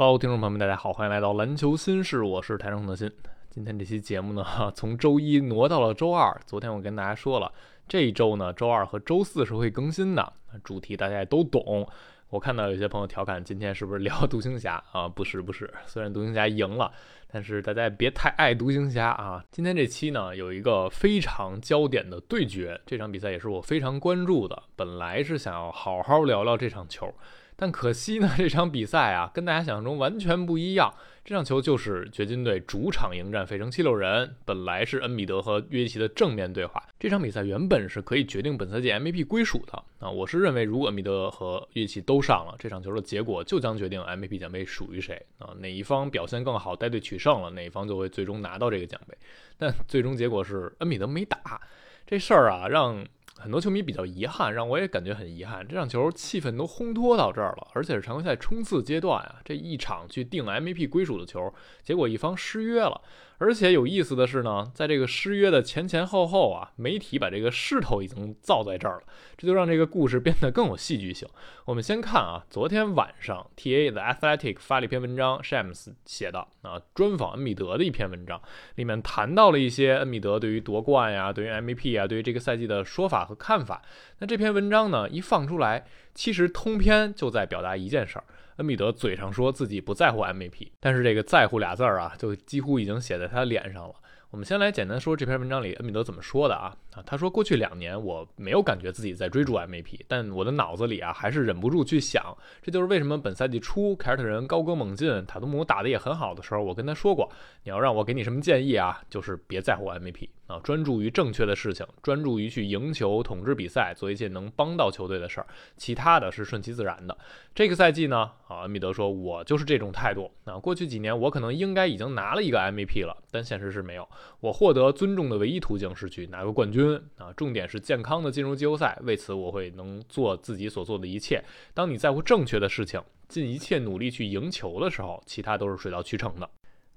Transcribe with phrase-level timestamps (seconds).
[0.00, 3.12] 好听众朋友们，大家好，欢迎来到篮球新事，我是台中的新。
[3.50, 4.42] 今天这期节目呢，
[4.74, 6.34] 从周一挪到了周二。
[6.46, 7.52] 昨天我跟大家说了，
[7.86, 10.32] 这一周呢，周二和周四是会更新的，
[10.64, 11.86] 主题大家也都懂。
[12.30, 15.06] 我看到有些朋友调侃，今天是不是聊独行侠 啊？
[15.06, 15.70] 不是，不是。
[15.84, 16.90] 虽然独行侠赢了，
[17.30, 19.44] 但是大家别太爱独行侠啊。
[19.50, 24.62] 今天这期呢，有一个非常焦点的对决，这场比赛也是我非常关注的。
[24.74, 27.14] 本来是想要好好聊聊这场球。
[27.60, 30.94] 但可惜呢，这场比赛啊，跟大家想象中完全不一样。
[31.22, 36.82] 这场球就是掘金队主场迎战费城七六人，本来是恩比德和约基奇的正面对话。
[36.98, 40.08] 这场比赛原本是可以决定本赛季 MVP 归属的啊。
[40.08, 45.54] 我是认为，如果恩比德和约基奇都上了，这场球的结果就将决定 MVP 奖杯属于谁啊。
[45.58, 49.14] 哪一方表现更好，带队取胜了，哪一方就会最终拿到这个奖杯。
[49.58, 51.60] 但最终结果是恩比德没打，
[52.06, 53.04] 这事儿啊，让。
[53.40, 55.66] 很多球迷比较遗憾，让我也感觉很遗憾。
[55.66, 63.00] 这场球气氛都烘托到这儿了，而且是常规赛冲刺阶段啊，这一场去定 MVP 归属的球，结果一方失约了。
[63.40, 69.02] 而且有意思的是呢，在这个失约的前前后后啊，媒体把这个势头已经造在这儿了，
[69.38, 71.26] 这就让这个故事变得更有戏剧性。
[71.64, 78.38] 我们先看啊，昨天晚上 TA 的 Athletic 发了一篇文章，Shams 写的啊，专访恩比德的一篇文章，
[78.74, 83.80] 里面谈到了一些恩比德对于夺冠呀、对于 MVP 啊、对于这个赛季的说法和看法。
[84.18, 88.24] 那这篇文章呢，一放出来，其实通篇就在表达一件事儿。
[88.60, 93.94] 恩比德嘴上说自己不在乎 MVP，但是这个“在乎”俩字儿啊，就几乎已经写在他脸上了。
[94.30, 96.76] 我们先来简单说这篇文章里恩比德怎么说的啊？
[96.92, 107.32] 啊，他说过去两年我没有感觉自己在追逐 MVP，但我的脑子里啊还是忍不住去想，这就是为什么本赛季初凯尔特人高歌猛进，塔图姆打得也很好的时候，我跟他说过，
[107.64, 109.00] 你要让我给你什么建议啊？
[109.08, 110.28] 就是别在乎 MVP。
[110.50, 115.46] 啊，专注于正确的事情，专注于去赢球、统治比赛，做一切能帮到球队的事儿，
[115.76, 117.16] 其他的是顺其自然的。
[117.54, 120.28] 这个赛季呢，啊，恩比德说，我就是这种态度。
[120.44, 124.08] 啊，过去几年我可能应该已经拿了一个 MVP 了，但现实是没有。
[124.40, 127.00] 我获得尊重的唯一途径是去拿个冠军。
[127.16, 128.98] 啊，重点是健康的进入季后赛。
[129.04, 131.40] 为此，我会能做自己所做的一切。
[131.72, 136.50] 当你在乎正确的事情，尽一切努力去赢球的时候，其他都是水到渠成的。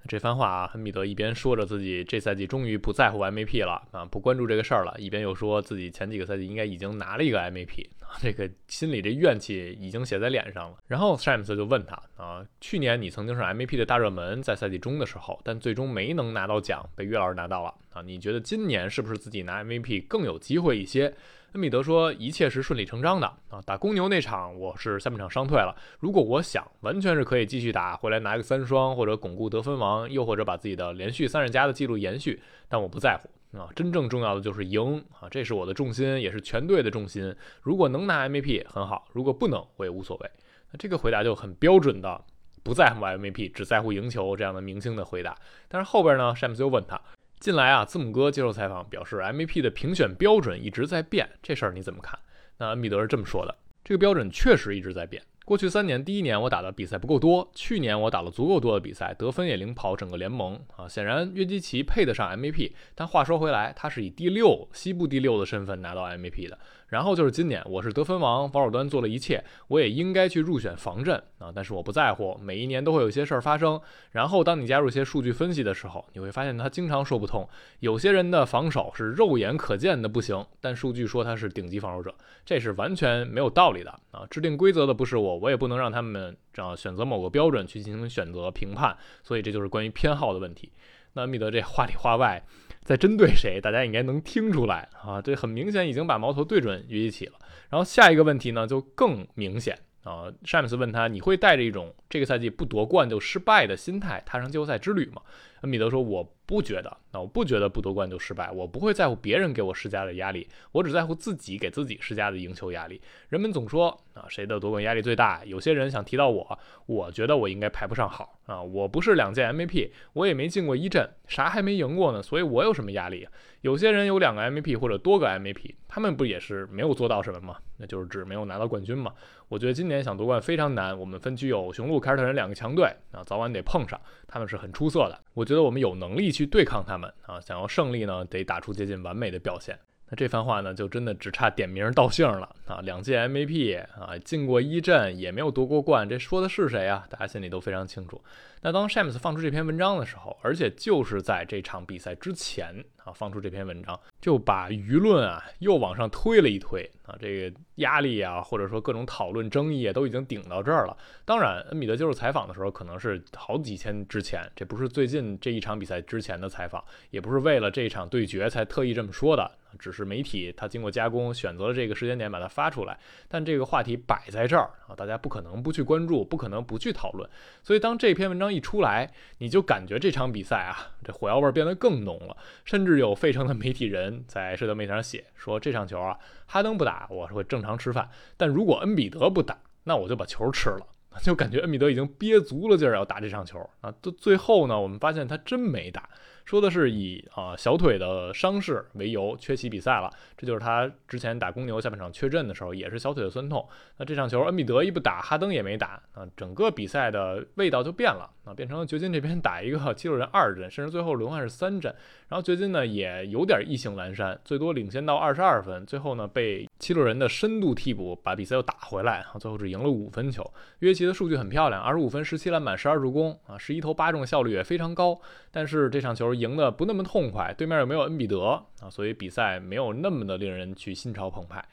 [0.06, 7.86] 这番话啊，恩比德一边说着自己这赛季终于不在乎 MVP 了啊，不关注这个事儿了，一边又说自己前几个赛季应该已经拿了一个 MVP，
[8.20, 10.76] 这个心里这怨气已经写在脸上了。
[10.86, 21.14] 然后 Shams 就问他啊，去年你曾经是 MVP 的大热门，在赛季中的时候，但最终没能拿到奖，被约老师拿到了啊，你觉得今年是不是自己拿 MVP 更有机会一些？
[21.54, 23.62] 恩比德说：“一切是顺理成章的啊！
[23.64, 25.72] 打公牛那场，我是下半场伤退了。
[26.00, 32.42] 如果我想，完全是可以继续打，回来拿个三双，或者巩固得分王，又或者把自己的连续三十加的记录延续。
[32.68, 33.68] 但我不在乎啊！
[33.76, 35.28] 真正重要的就是赢啊！
[35.30, 37.32] 这是我的重心，也是全队的重心。
[37.62, 40.30] 如果能拿 MVP 很好，如果不能，我也无所谓。
[40.72, 42.20] 那这个回答就很标准的，
[42.64, 45.36] 不在乎 MVP，只在乎赢球这样的明星的回答。
[45.68, 47.00] 但是后边呢，詹姆斯又问他。”
[47.40, 52.18] 近来啊，字母哥接受采访表示，MVP 的评选标准一直在变，这事儿你怎么看？
[52.58, 55.22] 那恩比德是这么说的：这个标准确实一直在变。
[55.44, 60.88] 过去三年，第一年我打的比赛不够多，去年我打了足够多的比赛，得分也领跑整个联盟啊。
[60.88, 66.58] 显然约基奇配得上 MVP，但话说回来，他是以第六、西部第六的身份拿到 MVP 的。
[66.94, 71.50] 然后就是今年，我是得分王，防守端做了一切，我也应该去入选防阵啊。
[71.52, 73.80] 但是我不在乎，每一年都会有些事儿发生。
[74.12, 77.48] 然后当你加入一些数据分析的时候，你会发现他经常说不通。
[77.80, 84.24] 有些人的防守是肉眼可见的不行，但数据说他是顶级防守者，这是完全没有道理的啊。
[84.30, 88.96] 制定规则的不是我，我也不能让他们这样选择某个标准去进行选择评判。
[89.24, 90.70] 所以这就是关于偏好的问题。
[91.14, 92.40] 那恩比德这话里话外。
[92.84, 93.60] 在针对谁？
[93.60, 95.20] 大家应该能听出来啊！
[95.22, 97.32] 这很明显已经把矛头对准于一起了。
[97.70, 100.32] 然后下一个问题呢，就更明显啊。
[100.44, 105.20] 詹姆斯问他：“你会带着一种这个赛季不夺冠就失败的心态踏上季后赛之旅吗？”
[105.62, 113.00] 恩比德说：“我不觉得，那我不觉得不夺冠就失败，我不会在乎别人给我施加的压力，我只在乎自己给自己施加的赢球压力。
[113.30, 115.42] 人们总说啊，谁的夺冠压力最大？
[115.46, 118.62] 有些人想提到我，我觉得我应该排不上号啊。
[118.62, 123.26] 我不是两届 MVP，我也没进过一阵，啥还没赢过呢，所以我有什么压力？
[123.62, 127.56] 有些人有两个 MVP 或者多个 MVP，他们不也是没有做到什么吗？
[127.78, 129.14] 那就是指没有拿到冠军嘛。
[129.54, 130.98] 我觉得今年想夺冠非常难。
[130.98, 135.16] 我们分区有雄鹿、凯尔特人两个强队啊，早晚得碰上，他们是很出色的。
[135.32, 137.40] 我觉得我们有能力去对抗他们啊！
[137.40, 139.78] 想要胜利呢，得打出接近完美的表现。
[140.08, 142.80] 那这番话呢，就真的只差点名道姓了啊！
[142.80, 147.06] 两届 MVP 啊，进过一阵，也没有夺过冠，这说的是谁啊？
[147.08, 148.20] 大家心里都非常清楚。
[148.62, 160.96] 那当 Shams 放出这篇文章的时候，而且就是在这场比赛之前啊放出这篇文章，就把舆论啊又往上推了一推啊，这个压力啊或者说各种讨论争议啊都已经顶到这儿了。
[161.24, 169.50] 当然，恩比德接受采访的时候可能是好几天之前，这不是最近这一场比赛之前的采访，也不是为了这场对决才特意这么说的。
[169.76, 172.96] 只是媒体他经过加工选择了这个时间点把它发出来，
[173.26, 177.28] 但这个话题摆在这儿啊，大家不可能不去关注，不可能不去讨论。
[177.60, 182.36] 所以当这篇文章一出来，你就感觉这场比赛啊，这火药味变得更浓了。
[182.64, 190.86] 甚至有费城的媒体人在社交媒体上写说，这场球啊，哈登不打我是会正常吃饭，但如果恩比德不打，那我就把球吃了。
[191.22, 196.08] 就感觉恩比德已经憋足了劲儿要打这场球啊，到最后呢，我们发现他真没打。
[196.44, 203.66] 说的是以啊小腿的伤势为由缺席比赛了，这就是他之前打公牛下半场缺阵的时候也是小腿的酸痛。
[203.96, 211.94] 那这场球恩比德一不打，哈登也没打啊，整个比赛的味道就变了啊，变成了掘金这边打一个七六人二阵，甚至最后轮换是三阵。
[212.28, 220.44] 然后掘金呢也有点意兴阑珊，最多领先到二十二分，最后呢被七六人的深度替补把比赛又打回来，最后只赢了五分球。
[220.80, 225.18] 约奇的数据很漂亮，二十五分、十七篮板、十二助攻啊，十一投八中，效率也非常高。
[225.50, 231.64] 但是这场球赢得不那么痛快，对面又没有恩比德啊，所以比赛没有那么的令人去心潮澎湃。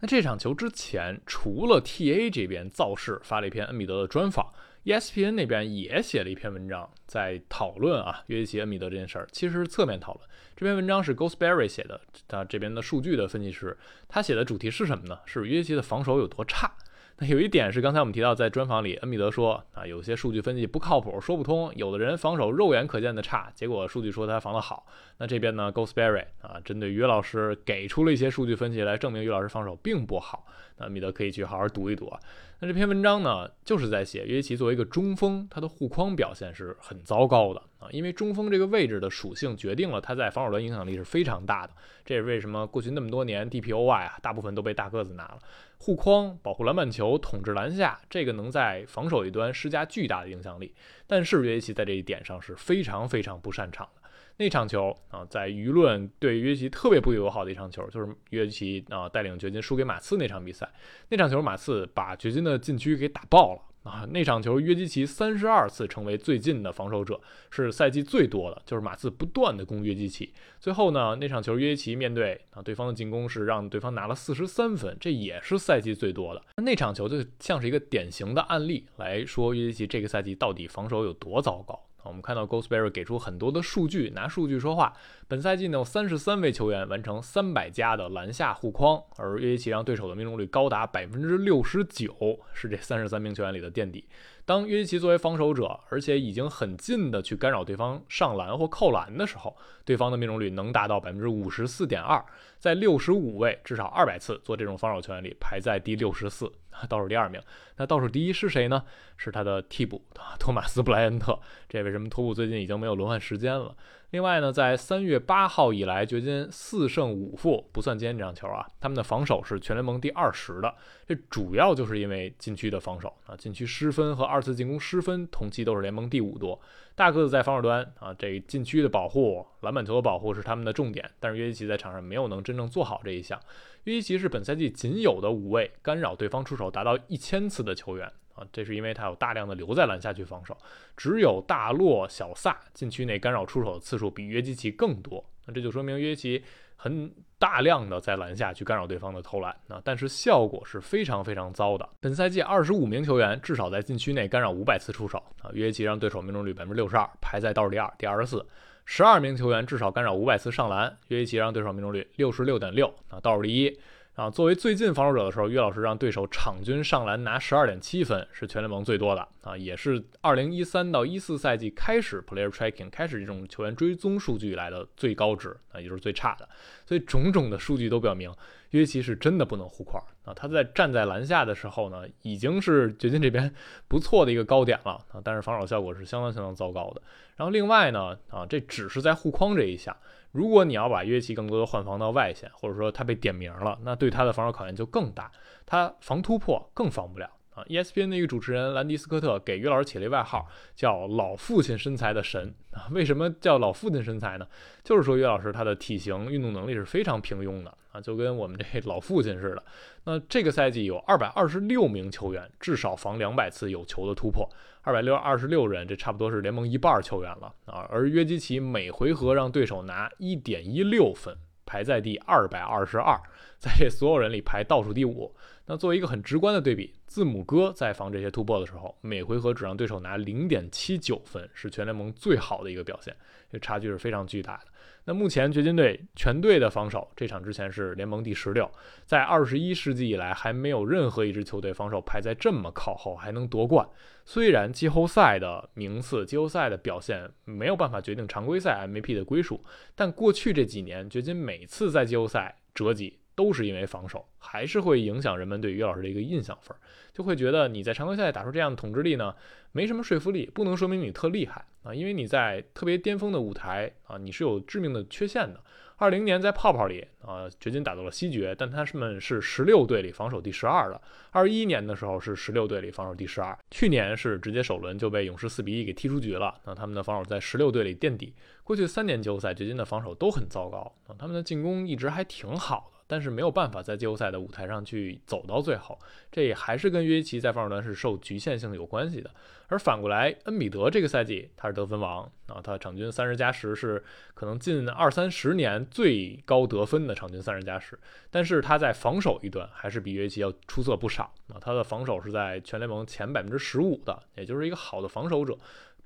[0.00, 4.52] 那这场球之前，除了 TA 这边造势发了一篇恩比德的专访
[4.84, 9.26] ，ESPN 那边也写了一篇文章，在讨论啊约基奇恩比德这件事儿。
[9.32, 13.76] 其实是侧面讨论，这篇文章是 Ghostberry 写的，他这边的数据的分析师，
[14.08, 15.18] 他写的主题是什么呢？
[15.26, 16.72] 是约基奇的防守有多差。
[17.20, 21.68] 那有一点是刚才我们提到，在专访里，恩比德说啊，有些数据分析不靠谱，说不通。
[21.74, 24.86] 有的人防守肉眼可见的差，结果数据说他防得好。
[25.18, 30.46] 那这边呢，Ghostberry 啊，针对约老师给出了一些数据分析来证明约老师防守并不好。
[30.76, 32.20] 那米德可以去好好读一读啊。
[32.60, 41.72] 那这篇文章呢，就是在写约基奇作为一个中锋，他的护框表现是很糟糕的啊，因为中锋这个位置的属性决定了他在防守端影响力是非常大的。
[42.04, 45.38] 这也是为什么过去那么多年 DPOY 啊，大部分都被大个子拿了。
[45.78, 50.74] 护框、保护篮板球、统治篮下，这个能在防守一端施加巨大的影响力。
[51.06, 54.08] 但是约基奇在这一点上是非常非常不擅长的。
[54.36, 60.68] 那场球啊，在舆论对约基奇特别不友好的一场球，就是约基奇啊带领掘金输给马刺那场比赛。
[61.08, 63.62] 那场球马刺把掘金的禁区给打爆了。
[63.84, 67.18] 啊，那场球约基奇三十二次成为最近的防守者，
[67.50, 68.60] 是赛季最多的。
[68.66, 76.42] 就是马刺不断的攻约基奇，最后呢，那场球约基奇面对啊对方的进攻是让对方拿了四十三分，这也是赛季最多的。
[76.56, 81.82] 那场球就像是一个典型的案例来说，约基奇这个赛季到底防守有多糟糕。
[82.08, 84.94] 我们看到 Ghostberry 给出很多的数据，拿数据说话。
[85.28, 94.06] 本赛季呢，有三十三位球员完成三百加的篮下护框，而约基奇让对手的命中率高达百分之六十九，是这三十三名球员里的垫底。
[94.48, 99.54] 当约基奇作为防守者，而且已经很近的去干扰对方上篮或扣篮的时候，
[99.84, 102.24] 对方的命中率能达到百分之五十四点二，
[102.58, 106.50] 在六十五位至少二百次做这种防守球员里排在第六十四，
[106.88, 107.38] 倒数第二名。
[107.76, 108.82] 那倒数第一是谁呢？
[109.18, 110.02] 是他的替补
[110.38, 111.38] 托马斯布莱恩特。
[111.68, 113.76] 这为什么托布最近已经没有轮换时间了？
[114.10, 120.74] 另外呢，在三月八号以来，掘金四胜五负，不算今天这场球啊，他们的防守是全联盟第二十的。
[121.06, 126.58] 这主要就是因为禁区的防守啊，禁区失分和二次进攻失分同期都是联盟第五多。
[126.94, 133.38] 大个子在防守端啊，这禁区的保护、篮板球的保护是他们的重点，但是约基奇在场上没有能真正做好这一项。
[133.84, 138.10] 约基奇是本赛季仅有的五位干扰对方出手达到一千次的球员。
[138.38, 140.56] 啊，这是因为他有大量的留在篮下去防守，
[140.96, 145.24] 只有大洛、小萨禁区内干扰出手的次数比约基奇更多。
[145.46, 146.44] 那这就说明约基奇
[146.76, 151.88] 很大量的在篮下去干扰对方的投篮，那但是效果是非常非常糟的。
[152.00, 158.46] 本赛季二十五名球员至少在禁区内干扰五百次出手啊，约基奇让对手命中率百分之六十二，排在倒数第二，第二十四。
[158.84, 163.78] 十二名球员至少干扰五百次上篮，约基奇让对手命中率六十六点六，啊，倒数第一。
[164.18, 176.48] 啊，作为最近防守者的时候，约老师让对手场均上篮拿十二点七分，是全联盟最多的啊，也是二零一三到一四赛季开始 player tracking 开始这种球员追踪数据以来的最高值啊，也就是最差的。
[176.88, 178.32] 所以种种的数据都表明，
[178.70, 180.32] 约基是真的不能护框啊。
[180.32, 183.54] 他在站在篮下的时候呢，已经是掘金这边
[183.88, 187.02] 不错的一个高点了啊，但是防守效果是相当相当糟糕的。
[187.36, 189.94] 然后另外呢，啊，这只是在护框这一下。
[190.32, 195.30] 如果你要把约基更多的换防到外线，或者说他被点名了，那对他的防守考验就更大，
[195.66, 197.28] 他防突破更防不了
[197.58, 200.46] 啊，ESPN 的一个主持人兰迪斯科特给约老师起了一外号，
[200.76, 202.86] 叫“老父亲身材的神”啊。
[202.92, 204.46] 为什么叫老父亲身材呢？
[204.84, 209.62] 就是说约老师他的体型、运动能力是非常平庸的啊，就跟我们这 老父亲似的。
[210.04, 214.48] 那这个赛季有二百二十六名球员至少防两百次有球的突破，
[214.82, 217.88] 二百六二十六人，这差不多是联盟一半球员了啊。
[217.90, 221.36] 而约基奇每回合让对手拿一点一六分。
[221.68, 223.20] 排在第二百二十二，
[223.60, 225.34] 在所有人里排倒数第五。
[225.66, 233.14] 那作为一个很直观的对比，字母哥在防这些突破的时候，每回合只让对手拿零点七九分，是全联盟最好的一个表现，
[233.52, 234.62] 这差距是非常巨大的。
[235.08, 238.70] 那目前掘金队全队的防守，这场之前是联盟第十六，
[239.06, 243.88] 在二十一世纪以来还没有任何一支球队防守排在这么靠后还能夺冠。
[244.26, 253.18] 虽然季后赛的名次、季后赛的表现没有办法决定常规赛 MVP 的归属，但过去这几年掘金每次在季后赛折戟。
[253.38, 256.76] 都是因为防守，还是会影响人们对于老师的一个印象分，
[257.12, 259.32] 就会觉得你在常规赛打出这样的统治力呢，
[259.70, 265.62] 没什么说服力，不能说明你特厉害啊，因为你在特别巅峰的舞台啊，你是有致命的缺陷的。
[266.00, 271.00] 二零年在泡泡里啊，掘金打到了西决，但他们是十六队里防守第十二的。
[271.32, 276.54] 二一年的时候是十六队里防守第十二，去年是直接首轮就被勇士四比一给踢出局了。
[276.64, 278.32] 那他们的防守在十六队里垫底。
[278.62, 282.97] 过去三年季后赛，掘金的防守都很糟糕啊，他们的进攻一直还挺好的。
[283.08, 285.98] 但是没有办法在季后赛的舞台上去走到最后，
[286.30, 289.30] 这也还是跟约基奇在防守端是受局限性有关系的。
[289.70, 294.02] 而反过来，恩比德这个赛季他是得分王啊，他场均三十加十是
[294.34, 297.98] 可能近二三十年最高得分的场均三十加十，
[298.30, 305.58] 但是他在防守一端还是比约基奇要出色不少啊，他的防守是在全联盟前百分之十五的，也就是一个好的防守者。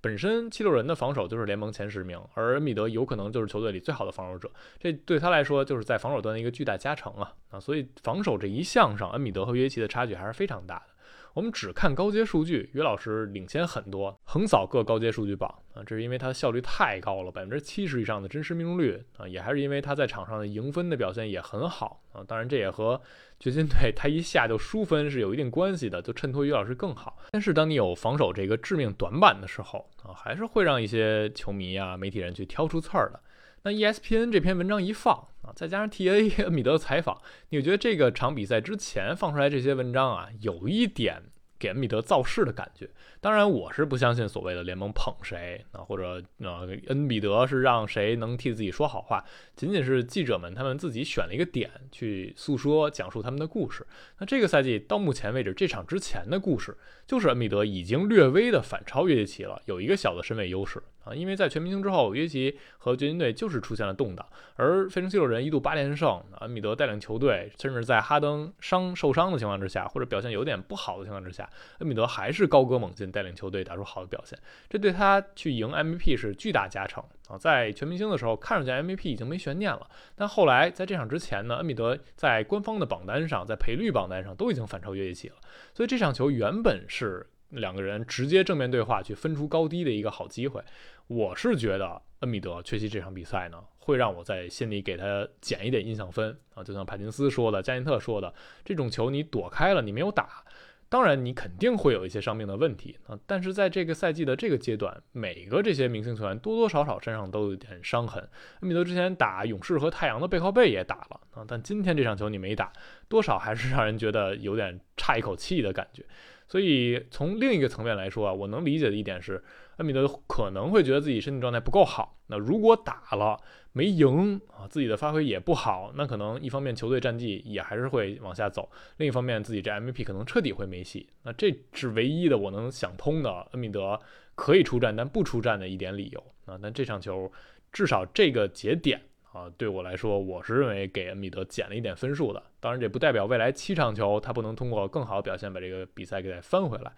[0.02, 7.60] 本身七六人的防守就是联盟前十名，而恩比德有可能就是球队里最好的防守者，这对他来说就是在防守端的一个巨大加成啊啊！
[7.60, 10.91] 所以防守这一项上，恩比德和约基奇的差距还是非常大的。
[11.34, 15.82] 我们只看高阶数据，于老师领先很多，横扫各高阶数据榜啊！
[15.86, 22.22] 这是因为他的效率太高了，百分之七十以上的真实命中率啊，也还是因为他在场上的赢分的表现也很好啊。
[22.28, 23.00] 当然，这也和
[23.38, 27.16] 掘金队他一下就输分是有一定关系的，就衬托于老师更好。
[27.30, 33.18] 但是当你有防守这个致命短板的时候啊，还是会让一些球迷啊、媒体人去挑出刺儿的。
[33.64, 41.22] 那 ESPN 这篇文章一放啊，再加上 TA 恩比德的采访，你觉得这个场比赛之前放出来这些文章啊，有一点
[41.60, 42.90] 给恩比德造势的感觉。
[43.20, 53.86] 当然，我是不相信所谓的联盟捧谁啊，或者呃恩比德是让谁能替自己说好话，仅仅是记者们他们自己选了一个点去诉说、讲述他们的故事。
[54.18, 56.76] 那这个赛季到目前为止，这场之前的故事
[57.06, 60.82] 就是恩比德已经略微的反超约基奇了，有一个小的身位优势。
[61.04, 77.36] 啊，因为在全明星之后，约基奇和掘金队就是出现了动荡，而费城七六人一度八连胜，恩比德带领球队，甚至在哈登伤受伤的情况之下，或者表现有点不好的情况之下，恩比德还是高歌猛进，带领球队打出好的表现，这对他去赢 MVP 是巨大加成啊！
[77.36, 85.36] 在全明星的时候，看上去 MVP 已经没悬念了，但后来在这场之前呢，恩比德在官方的榜单上，在赔率榜单上都已经反超约基奇了，
[85.74, 90.62] 所以这场球原本是两个人直接正面对话去分出高低的一个好机会。
[91.06, 98.32] 我是觉得恩比德缺席这场比赛呢，会让我在心里给他减一点印象分啊，就像帕金斯说的，加内特说的，
[98.64, 100.44] 这种球你躲开了，你没有打，
[100.88, 103.18] 当然你肯定会有一些伤病的问题啊。
[103.26, 108.26] 但是在这个赛季的这个阶段，每个这些明星球员多多少少身上都有点伤痕。
[108.60, 112.72] 恩比德之前打勇士和太阳的背靠背也打了啊，但今天这场球你没打，
[113.08, 116.06] 多少还是让人觉得有点差一口气的感觉。
[116.52, 119.42] 所以从另一个层面来说啊，我能理解的一点是。
[119.78, 123.40] 恩比德可能会觉得自己身体状态不够好，那如果打了
[123.72, 131.08] 没赢啊，自己的发挥也不好，那可能一方面球队战绩也还是会往下走，另一方面自己这 MVP 可能彻底会没戏。
[131.22, 133.98] 那这是唯一的我能想通的恩比德
[134.34, 136.58] 可以出战但不出战的一点理由啊。
[136.62, 137.32] 但这场球
[137.72, 139.00] 至少这个节点
[139.32, 142.42] 啊，对我来说，我是认为给恩比德减了一点分数的。
[142.60, 146.92] 当然，这不代表未来七场球他不能通过更好的表现把这个比赛给再翻回来。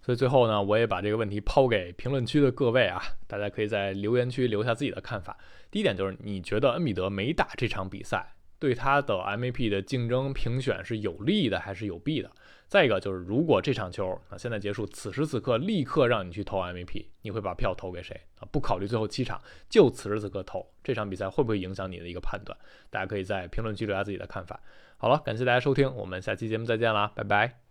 [0.00, 5.36] 所以最后呢，我也把这个问题抛给评论区的各位啊，大家可以在留言区留下自己的看法。
[5.70, 12.30] 第一点就是，你觉得恩比德没打这场比赛，对他的 MVP 的竞争评选是有利的还是有弊的？
[12.70, 18.46] 再一个就是，如果这场球啊现在结束，此时此刻立刻让你去投 MVP，你会把票投给谁啊？
[18.52, 22.56] 不考虑最后七场，就此时此刻投这场比赛会不会影响你的一个判断？
[22.88, 24.60] 大家可以在评论区留下自己的看法。
[24.96, 27.69] 好了，感谢大家收听，我们下期节目再见啦，拜拜。